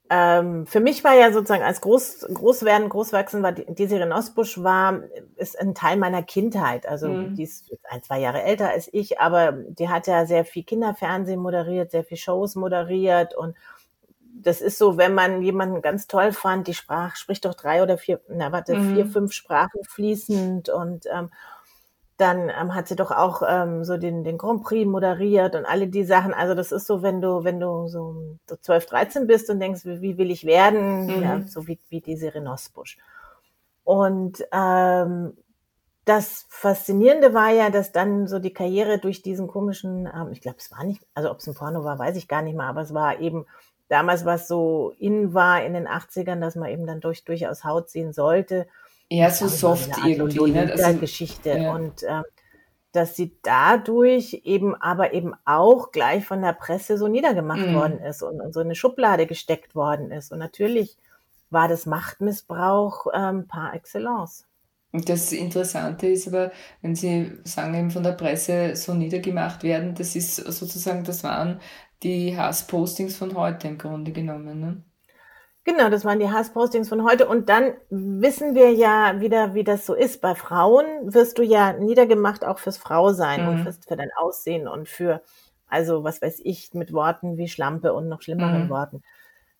[0.10, 4.62] ähm, für mich war ja sozusagen als Groß, Großwerden, Großwachsen war die, die Serien Osbusch
[4.63, 5.02] war,
[5.36, 6.88] ist ein Teil meiner Kindheit.
[6.88, 7.36] Also mhm.
[7.36, 11.39] die ist ein, zwei Jahre älter als ich, aber die hat ja sehr viel Kinderfernsehen
[11.39, 13.56] moderiert, sehr viel Shows moderiert und
[14.39, 17.98] das ist so, wenn man jemanden ganz toll fand, die sprach, spricht doch drei oder
[17.98, 18.93] vier, na warte, mhm.
[18.93, 21.32] vier, fünf Sprachen fließend und ähm,
[22.17, 25.88] dann ähm, hat sie doch auch ähm, so den, den Grand Prix moderiert und alle
[25.88, 26.34] die Sachen.
[26.34, 29.86] Also das ist so, wenn du, wenn du so, so 12, 13 bist und denkst,
[29.86, 31.21] wie, wie will ich werden, mhm.
[31.21, 32.97] ja, so wie, wie diese Renosbusch.
[33.84, 35.38] Und ähm,
[36.06, 40.58] das Faszinierende war ja, dass dann so die Karriere durch diesen komischen, ähm, ich glaube,
[40.60, 42.82] es war nicht, also ob es ein Porno war, weiß ich gar nicht mehr, aber
[42.82, 43.45] es war eben
[43.89, 47.89] damals, was so in war in den 80ern, dass man eben dann durch, durchaus Haut
[47.89, 48.67] sehen sollte
[49.10, 50.52] eher so soft irgendwie.
[50.52, 50.72] Ne?
[50.72, 51.50] Also, Geschichte.
[51.50, 51.74] Ja.
[51.74, 52.24] Und ähm,
[52.91, 57.76] dass sie dadurch eben aber eben auch gleich von der Presse so niedergemacht mhm.
[57.76, 60.32] worden ist und, und so eine Schublade gesteckt worden ist.
[60.32, 60.98] Und natürlich
[61.50, 64.46] war das Machtmissbrauch ähm, par excellence.
[64.91, 69.93] Und das Interessante ist aber, wenn Sie sagen, eben von der Presse so niedergemacht werden,
[69.93, 71.60] das ist sozusagen, das waren
[72.04, 74.60] die Hasspostings von heute im Grunde genommen.
[74.60, 74.82] Ne?
[75.67, 77.27] Genau, das waren die Hasspostings von heute.
[77.27, 80.21] Und dann wissen wir ja wieder, wie das so ist.
[80.21, 83.49] Bei Frauen wirst du ja niedergemacht auch fürs Frausein mhm.
[83.49, 85.21] und fürs, für dein Aussehen und für,
[85.67, 88.69] also was weiß ich, mit Worten wie Schlampe und noch schlimmeren mhm.
[88.69, 89.03] Worten.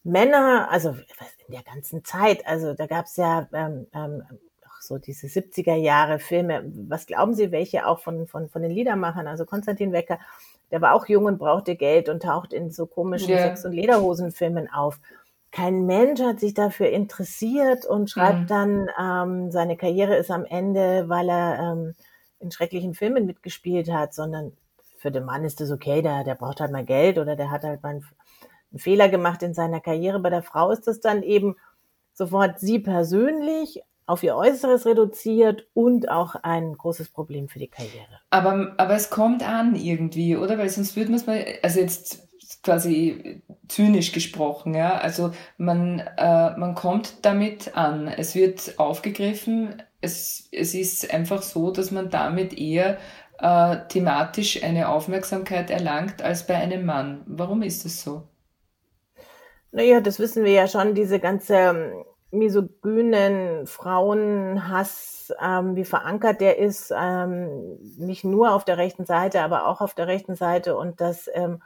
[0.04, 4.24] Männer, also in der ganzen Zeit, also da gab's ja ähm, ähm,
[4.80, 6.72] so diese 70er Jahre Filme.
[6.88, 9.28] Was glauben Sie, welche auch von, von, von den Liedermachern?
[9.28, 10.20] Also Konstantin Wecker,
[10.72, 13.44] der war auch jung und brauchte Geld und taucht in so komischen yeah.
[13.44, 15.02] Sex- und Lederhosenfilmen auf
[15.52, 18.48] kein Mensch hat sich dafür interessiert und schreibt mhm.
[18.48, 21.94] dann, ähm, seine Karriere ist am Ende, weil er ähm,
[22.40, 24.54] in schrecklichen Filmen mitgespielt hat, sondern
[24.98, 27.64] für den Mann ist es okay, der, der braucht halt mal Geld oder der hat
[27.64, 28.06] halt mal einen,
[28.72, 30.20] einen Fehler gemacht in seiner Karriere.
[30.20, 31.56] Bei der Frau ist es dann eben
[32.14, 38.22] sofort sie persönlich auf ihr Äußeres reduziert und auch ein großes Problem für die Karriere.
[38.30, 40.58] Aber, aber es kommt an irgendwie, oder?
[40.58, 42.27] Weil sonst würde man es mal, also jetzt
[42.64, 44.98] quasi zynisch gesprochen, ja.
[44.98, 48.08] Also man, äh, man kommt damit an.
[48.08, 49.82] Es wird aufgegriffen.
[50.02, 52.98] Es, es ist einfach so, dass man damit eher
[53.40, 57.24] äh, thematisch eine Aufmerksamkeit erlangt als bei einem Mann.
[57.26, 58.24] Warum ist das so?
[59.72, 66.58] Naja, das wissen wir ja schon, diese ganze ähm, misogynen Frauenhass, ähm, wie verankert der
[66.58, 71.00] ist, ähm, nicht nur auf der rechten Seite, aber auch auf der rechten Seite und
[71.00, 71.62] dass ähm,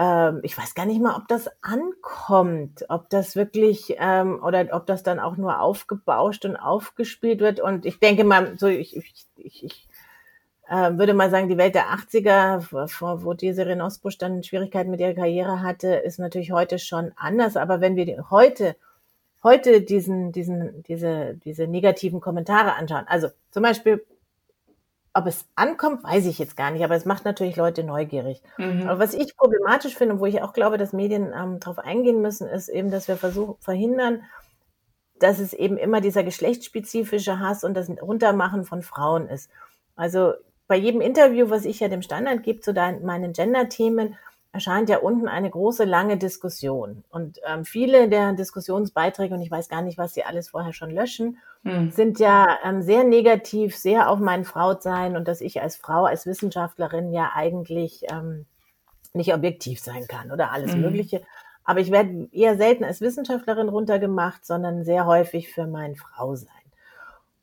[0.00, 4.86] ähm, ich weiß gar nicht mal, ob das ankommt, ob das wirklich ähm, oder ob
[4.86, 7.60] das dann auch nur aufgebauscht und aufgespielt wird.
[7.60, 9.88] Und ich denke mal, so ich, ich, ich, ich
[10.68, 15.12] äh, würde mal sagen, die Welt der 80er, wo, diese Renosbusch dann Schwierigkeiten mit ihrer
[15.12, 17.58] Karriere hatte, ist natürlich heute schon anders.
[17.58, 18.76] Aber wenn wir heute
[19.42, 24.04] heute diesen, diesen, diese, diese negativen Kommentare anschauen, also zum Beispiel
[25.12, 28.42] ob es ankommt, weiß ich jetzt gar nicht, aber es macht natürlich Leute neugierig.
[28.58, 28.88] Mhm.
[28.88, 32.48] Aber was ich problematisch finde, wo ich auch glaube, dass Medien ähm, darauf eingehen müssen,
[32.48, 34.22] ist eben, dass wir versuchen, verhindern,
[35.18, 39.50] dass es eben immer dieser geschlechtsspezifische Hass und das Runtermachen von Frauen ist.
[39.96, 40.34] Also
[40.66, 44.16] bei jedem Interview, was ich ja dem Standard gebe zu meinen Gender-Themen,
[44.52, 47.04] erscheint ja unten eine große, lange Diskussion.
[47.10, 50.90] Und ähm, viele der Diskussionsbeiträge, und ich weiß gar nicht, was sie alles vorher schon
[50.90, 51.90] löschen, hm.
[51.90, 56.26] sind ja ähm, sehr negativ, sehr auf mein Frautsein und dass ich als Frau, als
[56.26, 58.46] Wissenschaftlerin ja eigentlich ähm,
[59.12, 60.80] nicht objektiv sein kann oder alles hm.
[60.80, 61.22] Mögliche.
[61.62, 66.48] Aber ich werde eher selten als Wissenschaftlerin runtergemacht, sondern sehr häufig für mein Frausein.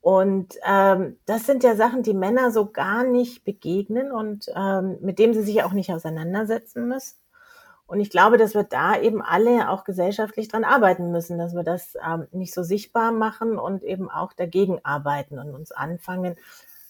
[0.01, 5.19] Und ähm, das sind ja Sachen, die Männer so gar nicht begegnen und ähm, mit
[5.19, 7.17] dem sie sich auch nicht auseinandersetzen müssen.
[7.87, 11.63] Und ich glaube, dass wir da eben alle auch gesellschaftlich dran arbeiten müssen, dass wir
[11.63, 16.35] das ähm, nicht so sichtbar machen und eben auch dagegen arbeiten und uns anfangen,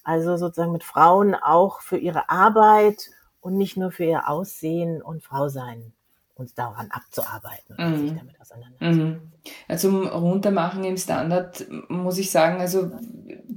[0.04, 5.24] also sozusagen mit Frauen auch für ihre Arbeit und nicht nur für ihr Aussehen und
[5.24, 5.93] Frau sein
[6.38, 8.08] uns daran abzuarbeiten und mhm.
[8.08, 9.32] sich damit auseinanderzusetzen.
[9.69, 9.78] Mhm.
[9.78, 12.91] Zum Runtermachen im Standard muss ich sagen, also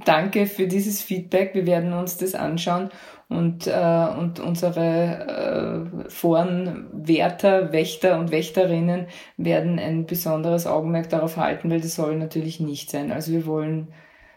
[0.05, 1.53] danke für dieses Feedback.
[1.53, 2.89] Wir werden uns das anschauen
[3.31, 11.69] und, äh, und unsere äh, Forenwärter, Wächter und Wächterinnen werden ein besonderes Augenmerk darauf halten,
[11.69, 13.11] weil das soll natürlich nicht sein.
[13.11, 13.93] Also wir wollen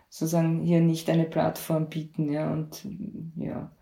[0.08, 2.86] sozusagen hier nicht eine Plattform bieten, ja, und
[3.34, 3.72] ja.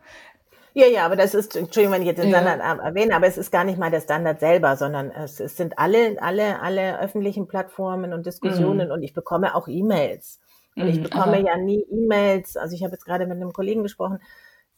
[0.75, 2.83] Ja, ja, aber das ist, Entschuldigung, wenn ich jetzt den Standard ja.
[2.83, 6.17] erwähne, aber es ist gar nicht mal der Standard selber, sondern es, es sind alle,
[6.23, 8.95] alle, alle öffentlichen Plattformen und Diskussionen mhm.
[8.95, 10.41] und ich bekomme auch E-Mails.
[10.75, 11.47] Und ich mhm, bekomme Aha.
[11.47, 12.57] ja nie E-Mails.
[12.57, 14.21] Also ich habe jetzt gerade mit einem Kollegen gesprochen,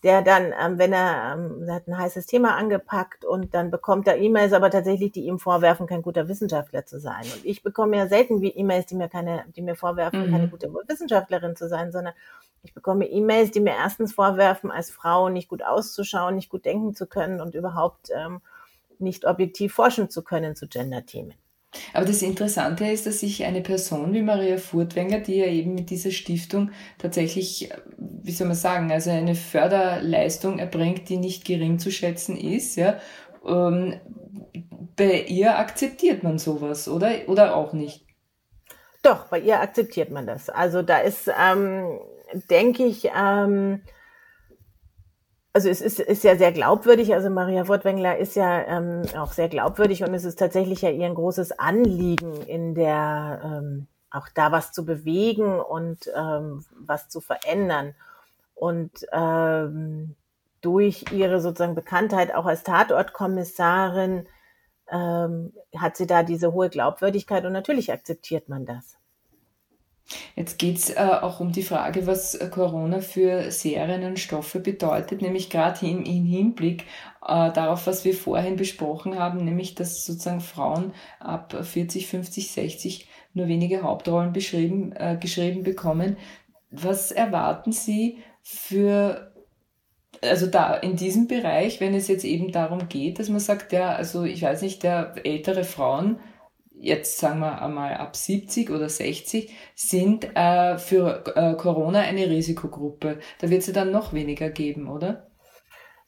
[0.05, 4.07] der dann, ähm, wenn er, ähm, er hat ein heißes Thema angepackt und dann bekommt
[4.07, 7.23] er E-Mails, aber tatsächlich, die ihm vorwerfen, kein guter Wissenschaftler zu sein.
[7.23, 10.31] Und ich bekomme ja selten wie E-Mails, die mir keine, die mir vorwerfen, mhm.
[10.31, 12.13] keine gute Wissenschaftlerin zu sein, sondern
[12.63, 16.95] ich bekomme E-Mails, die mir erstens vorwerfen, als Frau nicht gut auszuschauen, nicht gut denken
[16.95, 18.43] zu können und überhaupt ähm,
[18.99, 21.35] nicht objektiv forschen zu können zu Gender-Themen.
[21.93, 25.91] Aber das Interessante ist, dass sich eine Person wie Maria Furtwängler, die ja eben mit
[25.91, 31.91] dieser Stiftung tatsächlich, wie soll man sagen, also eine Förderleistung erbringt, die nicht gering zu
[31.91, 32.99] schätzen ist, ja,
[33.47, 34.01] ähm,
[34.97, 37.11] bei ihr akzeptiert man sowas, oder?
[37.27, 38.05] Oder auch nicht?
[39.03, 40.49] Doch, bei ihr akzeptiert man das.
[40.49, 41.99] Also da ist, ähm,
[42.49, 43.83] denke ich, ähm,
[45.55, 47.15] also es ist, ist ja sehr glaubwürdig.
[47.15, 51.07] Also Maria Wortwängler ist ja ähm, auch sehr glaubwürdig und es ist tatsächlich ja ihr
[51.07, 57.21] ein großes Anliegen in der ähm, auch da was zu bewegen und ähm, was zu
[57.21, 57.95] verändern.
[58.57, 60.17] Und ähm,
[60.61, 64.27] durch ihre sozusagen Bekanntheit auch als Tatortkommissarin
[64.91, 68.97] ähm, hat sie da diese hohe Glaubwürdigkeit und natürlich akzeptiert man das.
[70.37, 75.49] Jetzt geht's äh, auch um die Frage, was Corona für Serien und Stoffe bedeutet, nämlich
[75.49, 76.83] gerade im, im Hinblick
[77.27, 83.09] äh, darauf, was wir vorhin besprochen haben, nämlich dass sozusagen Frauen ab 40, 50, 60
[83.33, 86.17] nur wenige Hauptrollen beschrieben, äh, geschrieben bekommen.
[86.71, 89.33] Was erwarten Sie für
[90.23, 93.95] also da in diesem Bereich, wenn es jetzt eben darum geht, dass man sagt, ja,
[93.95, 96.19] also ich weiß nicht, der ältere Frauen
[96.79, 103.19] jetzt sagen wir einmal ab 70 oder 60, sind äh, für äh, Corona eine Risikogruppe.
[103.41, 105.29] Da wird es dann noch weniger geben, oder?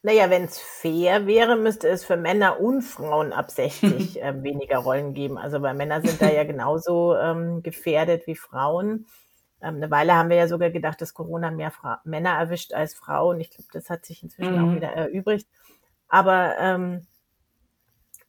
[0.03, 4.79] Naja, wenn es fair wäre, müsste es für Männer und Frauen ab 60 äh, weniger
[4.79, 5.37] Rollen geben.
[5.37, 9.07] Also weil Männer sind da ja genauso ähm, gefährdet wie Frauen.
[9.61, 12.95] Ähm, eine Weile haben wir ja sogar gedacht, dass Corona mehr Fra Männer erwischt als
[12.95, 13.41] Frauen.
[13.41, 14.71] Ich glaube, das hat sich inzwischen mhm.
[14.71, 15.49] auch wieder erübrigt.
[16.09, 17.07] Aber ähm,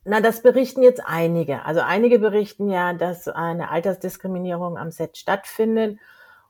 [0.07, 1.65] na, das berichten jetzt einige.
[1.65, 5.99] Also einige berichten ja, dass eine Altersdiskriminierung am Set stattfindet.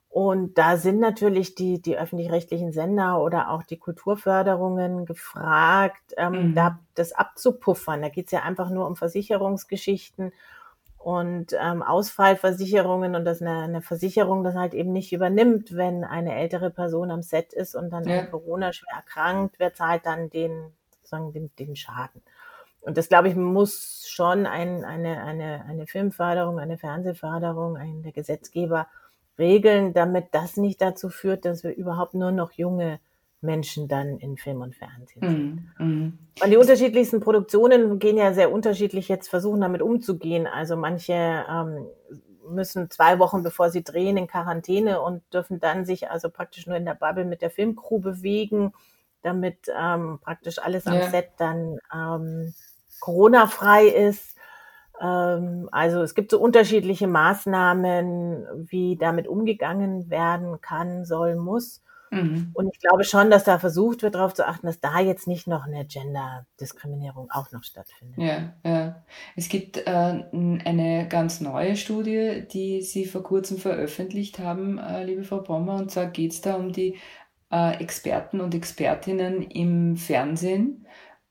[0.10, 6.56] Und da sind natürlich die, die öffentlich-rechtlichen Sender oder auch die Kulturförderungen gefragt, ähm, mhm.
[6.56, 8.02] da das abzupuffern.
[8.02, 10.32] Da geht's ja einfach nur um Versicherungsgeschichten
[10.98, 16.36] und ähm, Ausfallversicherungen und dass eine, eine Versicherung das halt eben nicht übernimmt, wenn eine
[16.36, 18.20] ältere Person am Set ist und dann ja.
[18.20, 22.22] an Corona schwer erkrankt, wer zahlt dann den, sozusagen den, den Schaden?
[22.88, 28.14] Und das, glaube ich, muss schon ein, eine, eine, eine Filmförderung, eine Fernsehförderung, ein der
[28.14, 28.88] Gesetzgeber
[29.38, 33.02] regeln, damit das nicht dazu führt, dass wir überhaupt nur noch junge
[33.42, 35.86] Menschen dann in Film und Fernsehen sind.
[35.86, 40.48] Mm, Und die unterschiedlichsten Produktionen gehen ja sehr unterschiedlich jetzt versuchen, damit umzugehen.
[40.48, 41.88] Also manche ähm,
[42.48, 46.78] müssen zwei Wochen bevor sie drehen in Quarantäne und dürfen dann sich also praktisch nur
[46.78, 48.72] in der Bubble mit der Filmcrew bewegen,
[49.24, 51.10] damit ähm, praktisch alles am ja.
[51.10, 52.54] Set dann ähm,
[53.00, 54.36] Corona-frei ist.
[55.02, 61.82] Ähm, also es gibt so unterschiedliche Maßnahmen, wie damit umgegangen werden kann, soll, muss.
[62.12, 62.52] Mhm.
[62.54, 65.48] Und ich glaube schon, dass da versucht wird, darauf zu achten, dass da jetzt nicht
[65.48, 68.18] noch eine Gender-Diskriminierung auch noch stattfindet.
[68.18, 69.04] Ja, ja.
[69.36, 75.24] Es gibt äh, eine ganz neue Studie, die Sie vor kurzem veröffentlicht haben, äh, liebe
[75.24, 76.98] Frau Brommer, und zwar geht es da um die
[77.52, 80.86] äh, Experten und Expertinnen im Fernsehen,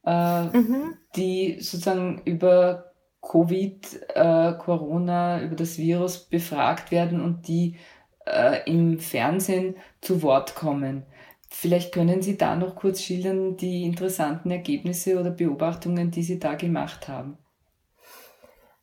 [0.07, 0.95] äh, mhm.
[1.17, 7.77] die sozusagen über Covid, äh, Corona, über das Virus befragt werden und die
[8.25, 11.05] äh, im Fernsehen zu Wort kommen.
[11.49, 16.55] Vielleicht können Sie da noch kurz schildern die interessanten Ergebnisse oder Beobachtungen, die Sie da
[16.55, 17.39] gemacht haben.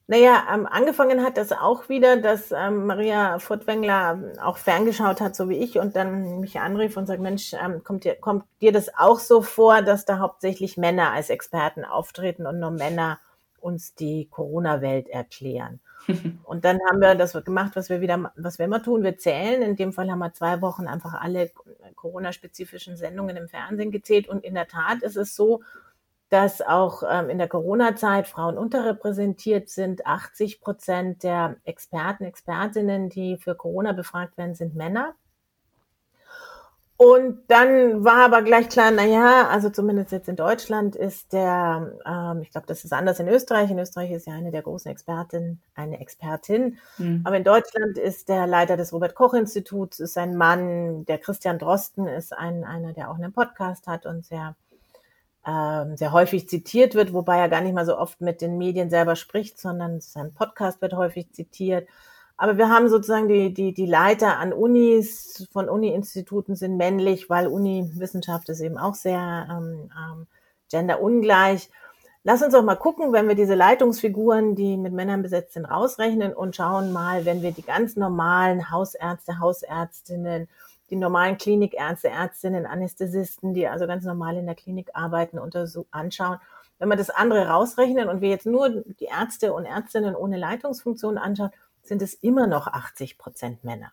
[0.08, 5.48] Naja, ähm, angefangen hat das auch wieder, dass ähm, Maria Furtwängler auch ferngeschaut hat, so
[5.48, 8.94] wie ich, und dann mich anrief und sagt, Mensch, ähm, kommt, dir, kommt dir das
[8.98, 13.20] auch so vor, dass da hauptsächlich Männer als Experten auftreten und nur Männer
[13.62, 15.80] uns die Corona-Welt erklären?
[16.44, 19.04] Und dann haben wir das gemacht, was wir wieder, was wir immer tun.
[19.04, 19.62] Wir zählen.
[19.62, 21.50] In dem Fall haben wir zwei Wochen einfach alle
[21.96, 24.28] Corona-spezifischen Sendungen im Fernsehen gezählt.
[24.28, 25.62] Und in der Tat ist es so,
[26.30, 30.06] dass auch ähm, in der Corona-Zeit Frauen unterrepräsentiert sind.
[30.06, 35.16] 80 Prozent der Experten, Expertinnen, die für Corona befragt werden, sind Männer.
[36.96, 41.92] Und dann war aber gleich klar, na ja, also zumindest jetzt in Deutschland ist der,
[42.06, 43.70] ähm, ich glaube, das ist anders in Österreich.
[43.72, 46.78] In Österreich ist ja eine der großen Expertinnen eine Expertin.
[47.00, 47.22] Mhm.
[47.26, 52.32] Aber in Deutschland ist der Leiter des Robert-Koch-Instituts, ist ein Mann, der Christian Drosten ist
[52.32, 54.56] ein, einer, der auch einen Podcast hat und sehr,
[55.46, 58.90] ähm, sehr häufig zitiert wird, wobei er gar nicht mal so oft mit den Medien
[58.90, 61.88] selber spricht, sondern sein Podcast wird häufig zitiert.
[62.38, 67.48] Aber wir haben sozusagen die, die, die Leiter an Unis, von Uni-Instituten sind männlich, weil
[67.48, 70.28] Uni-Wissenschaft ist eben auch sehr ähm, ähm,
[70.70, 71.70] genderungleich.
[72.24, 76.34] Lass uns doch mal gucken, wenn wir diese Leitungsfiguren, die mit Männern besetzt sind, rausrechnen
[76.34, 80.48] und schauen mal, wenn wir die ganz normalen Hausärzte, Hausärztinnen,
[80.89, 85.39] die normalen Klinikärzte, Ärztinnen, Anästhesisten, die also ganz normal in der Klinik arbeiten,
[85.91, 86.38] anschauen.
[86.80, 91.17] Wenn wir das andere rausrechnen und wir jetzt nur die Ärzte und Ärztinnen ohne Leitungsfunktion
[91.17, 93.91] anschauen, sind es immer noch 80 Prozent Männer.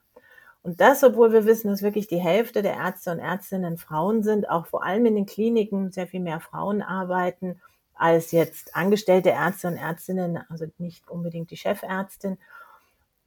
[0.63, 4.51] Und das, obwohl wir wissen, dass wirklich die Hälfte der Ärzte und Ärztinnen Frauen sind,
[4.51, 7.61] auch vor allem in den Kliniken sehr viel mehr Frauen arbeiten
[7.95, 12.39] als jetzt angestellte Ärzte und Ärztinnen, also nicht unbedingt die Chefärztin.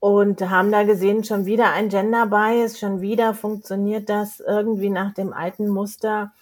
[0.04, 5.14] Und haben da gesehen, schon wieder ein Gender Bias, schon wieder funktioniert das irgendwie nach
[5.14, 6.34] dem alten Muster.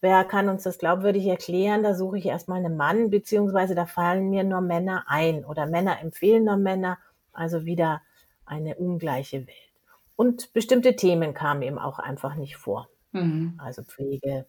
[0.00, 1.82] Wer kann uns das glaubwürdig erklären?
[1.82, 6.00] Da suche ich erstmal einen Mann, beziehungsweise da fallen mir nur Männer ein oder Männer
[6.00, 6.96] empfehlen nur Männer
[7.34, 8.00] also wieder
[8.46, 9.70] eine ungleiche Welt.
[10.16, 12.88] Und bestimmte Themen kamen eben auch einfach nicht vor.
[13.12, 13.60] Mhm.
[13.62, 14.46] Also Pflege.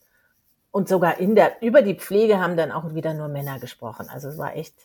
[0.72, 4.08] Und sogar in der, über die Pflege haben dann auch wieder nur Männer gesprochen.
[4.08, 4.76] Also es war echt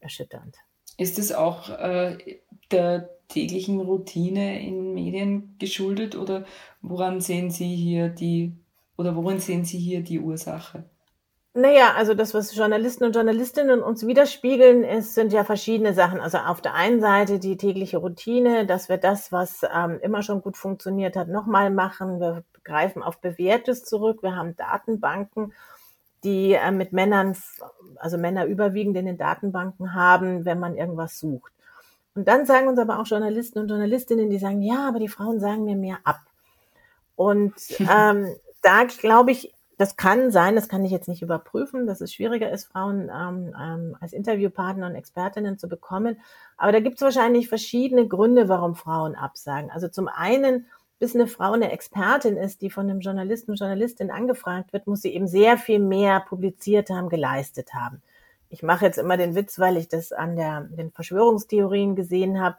[0.00, 0.56] erschütternd.
[0.96, 6.44] Ist es auch äh, der täglichen Routine in Medien geschuldet oder
[6.82, 8.52] woran sehen Sie hier die
[8.96, 10.84] oder worin sehen Sie hier die Ursache?
[11.56, 16.18] Naja, also das, was Journalisten und Journalistinnen uns widerspiegeln, ist, sind ja verschiedene Sachen.
[16.18, 20.42] Also auf der einen Seite die tägliche Routine, dass wir das, was ähm, immer schon
[20.42, 22.18] gut funktioniert hat, nochmal machen.
[22.18, 24.24] Wir greifen auf Bewährtes zurück.
[24.24, 25.52] Wir haben Datenbanken,
[26.24, 27.36] die äh, mit Männern,
[27.98, 31.53] also Männer überwiegend in den Datenbanken haben, wenn man irgendwas sucht.
[32.14, 35.40] Und dann sagen uns aber auch Journalisten und Journalistinnen, die sagen, ja, aber die Frauen
[35.40, 36.20] sagen mir mehr ab.
[37.16, 42.00] Und ähm, da glaube ich, das kann sein, das kann ich jetzt nicht überprüfen, dass
[42.00, 46.20] es schwieriger ist, Frauen ähm, ähm, als Interviewpartner und Expertinnen zu bekommen.
[46.56, 49.70] Aber da gibt es wahrscheinlich verschiedene Gründe, warum Frauen absagen.
[49.70, 50.66] Also zum einen,
[51.00, 55.12] bis eine Frau eine Expertin ist, die von einem Journalisten, Journalistin angefragt wird, muss sie
[55.12, 58.00] eben sehr viel mehr publiziert haben, geleistet haben.
[58.54, 62.54] Ich mache jetzt immer den Witz, weil ich das an der, den Verschwörungstheorien gesehen habe.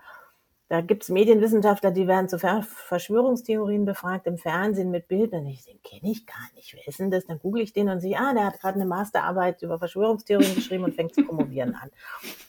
[0.68, 5.46] Da gibt's Medienwissenschaftler, die werden zu Verschwörungstheorien befragt im Fernsehen mit Bildern.
[5.46, 6.74] Ich den kenne ich gar nicht.
[6.74, 7.26] Wer ist denn das?
[7.28, 10.84] Dann google ich den und sehe, ah, der hat gerade eine Masterarbeit über Verschwörungstheorien geschrieben
[10.84, 11.92] und fängt zu promovieren an.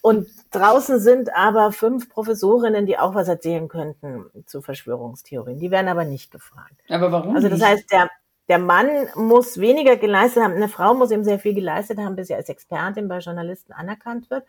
[0.00, 5.60] Und draußen sind aber fünf Professorinnen, die auch was erzählen könnten zu Verschwörungstheorien.
[5.60, 6.74] Die werden aber nicht gefragt.
[6.88, 7.36] Aber warum?
[7.36, 8.10] Also das heißt, der,
[8.48, 10.54] der Mann muss weniger geleistet haben.
[10.54, 14.30] Eine Frau muss eben sehr viel geleistet haben, bis sie als Expertin bei Journalisten anerkannt
[14.30, 14.44] wird.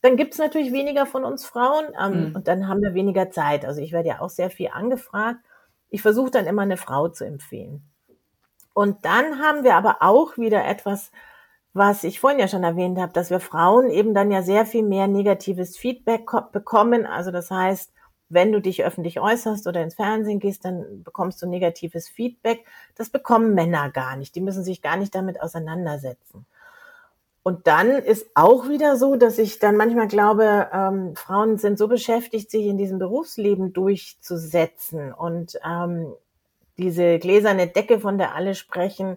[0.00, 2.36] Dann gibt es natürlich weniger von uns Frauen ähm, mhm.
[2.36, 3.64] und dann haben wir weniger Zeit.
[3.64, 5.40] Also ich werde ja auch sehr viel angefragt.
[5.90, 7.82] Ich versuche dann immer eine Frau zu empfehlen.
[8.74, 11.10] Und dann haben wir aber auch wieder etwas,
[11.72, 14.84] was ich vorhin ja schon erwähnt habe, dass wir Frauen eben dann ja sehr viel
[14.84, 17.06] mehr negatives Feedback bekommen.
[17.06, 17.92] Also das heißt,
[18.28, 22.64] wenn du dich öffentlich äußerst oder ins Fernsehen gehst, dann bekommst du negatives Feedback.
[22.94, 24.34] Das bekommen Männer gar nicht.
[24.34, 26.46] Die müssen sich gar nicht damit auseinandersetzen.
[27.42, 31.88] Und dann ist auch wieder so, dass ich dann manchmal glaube, ähm, Frauen sind so
[31.88, 36.12] beschäftigt, sich in diesem Berufsleben durchzusetzen und ähm,
[36.76, 39.16] diese gläserne Decke, von der alle sprechen,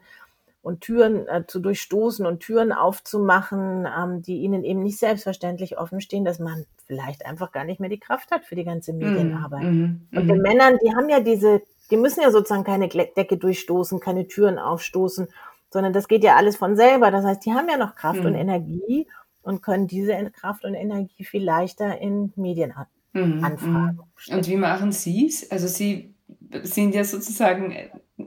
[0.61, 6.01] und Türen äh, zu durchstoßen und Türen aufzumachen, ähm, die ihnen eben nicht selbstverständlich offen
[6.01, 9.63] stehen, dass man vielleicht einfach gar nicht mehr die Kraft hat für die ganze Medienarbeit.
[9.63, 13.37] Mm, mm, und den Männern, die haben ja diese, die müssen ja sozusagen keine Decke
[13.37, 15.27] durchstoßen, keine Türen aufstoßen,
[15.69, 17.11] sondern das geht ja alles von selber.
[17.11, 18.25] Das heißt, die haben ja noch Kraft mm.
[18.25, 19.07] und Energie
[19.41, 23.99] und können diese Kraft und Energie viel leichter in Medien an mhm, anfragen.
[24.27, 24.35] Mhm.
[24.35, 25.49] Und wie machen Sie es?
[25.51, 26.15] Also Sie
[26.63, 27.75] sind ja sozusagen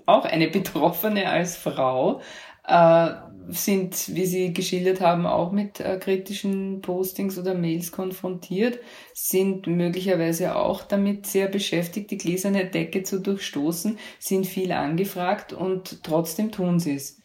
[0.06, 2.20] auch eine Betroffene als Frau,
[2.66, 3.10] äh,
[3.48, 8.78] sind, wie Sie geschildert haben, auch mit äh, kritischen Postings oder Mails konfrontiert,
[9.12, 16.02] sind möglicherweise auch damit sehr beschäftigt, die gläserne Decke zu durchstoßen, sind viel angefragt und
[16.02, 17.20] trotzdem tun sie es.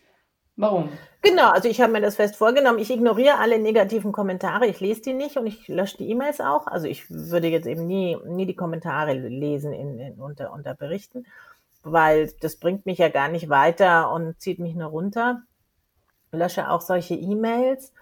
[0.55, 0.89] Warum?
[1.21, 2.79] Genau, also ich habe mir das fest vorgenommen.
[2.79, 6.67] Ich ignoriere alle negativen Kommentare, ich lese die nicht und ich lösche die E-Mails auch.
[6.67, 11.25] Also ich würde jetzt eben nie, nie die Kommentare lesen in, in, unter, unter Berichten
[11.83, 15.43] weil das bringt mich ja gar nicht weiter und zieht mich nur runter.
[16.31, 17.93] Lösche auch solche E-Mails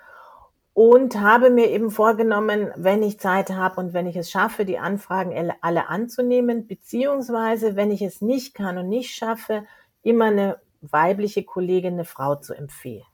[0.74, 4.78] und habe mir eben vorgenommen, wenn ich Zeit habe und wenn ich es schaffe, die
[4.78, 9.64] Anfragen alle anzunehmen, beziehungsweise wenn ich es nicht kann und nicht schaffe,
[10.04, 13.06] immer eine weibliche Kollegin, eine Frau zu empfehlen.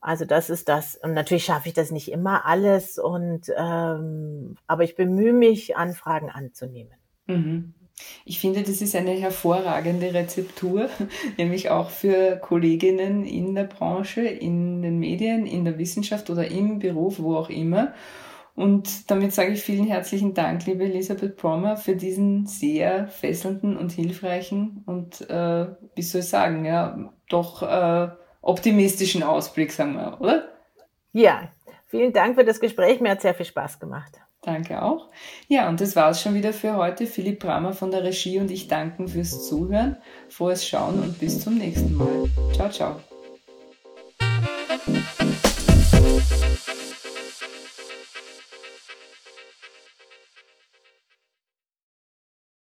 [0.00, 0.96] Also das ist das.
[0.96, 2.98] Und natürlich schaffe ich das nicht immer alles.
[2.98, 6.94] Und ähm, aber ich bemühe mich, Anfragen anzunehmen.
[7.26, 7.74] Mhm.
[8.24, 10.88] Ich finde, das ist eine hervorragende Rezeptur,
[11.38, 16.78] nämlich auch für Kolleginnen in der Branche, in den Medien, in der Wissenschaft oder im
[16.78, 17.94] Beruf, wo auch immer.
[18.54, 23.92] Und damit sage ich vielen herzlichen Dank, liebe Elisabeth Promer, für diesen sehr fesselnden und
[23.92, 28.08] hilfreichen und, äh, wie soll ich sagen, ja, doch äh,
[28.42, 30.48] optimistischen Ausblick, sagen wir, oder?
[31.12, 31.52] Ja,
[31.86, 33.00] vielen Dank für das Gespräch.
[33.00, 34.20] Mir hat sehr viel Spaß gemacht.
[34.48, 35.08] Danke auch.
[35.48, 37.06] Ja, und das war es schon wieder für heute.
[37.06, 39.98] Philipp Bramer von der Regie und ich danken fürs Zuhören,
[40.30, 42.30] frohes Schauen und bis zum nächsten Mal.
[42.54, 42.96] Ciao, ciao.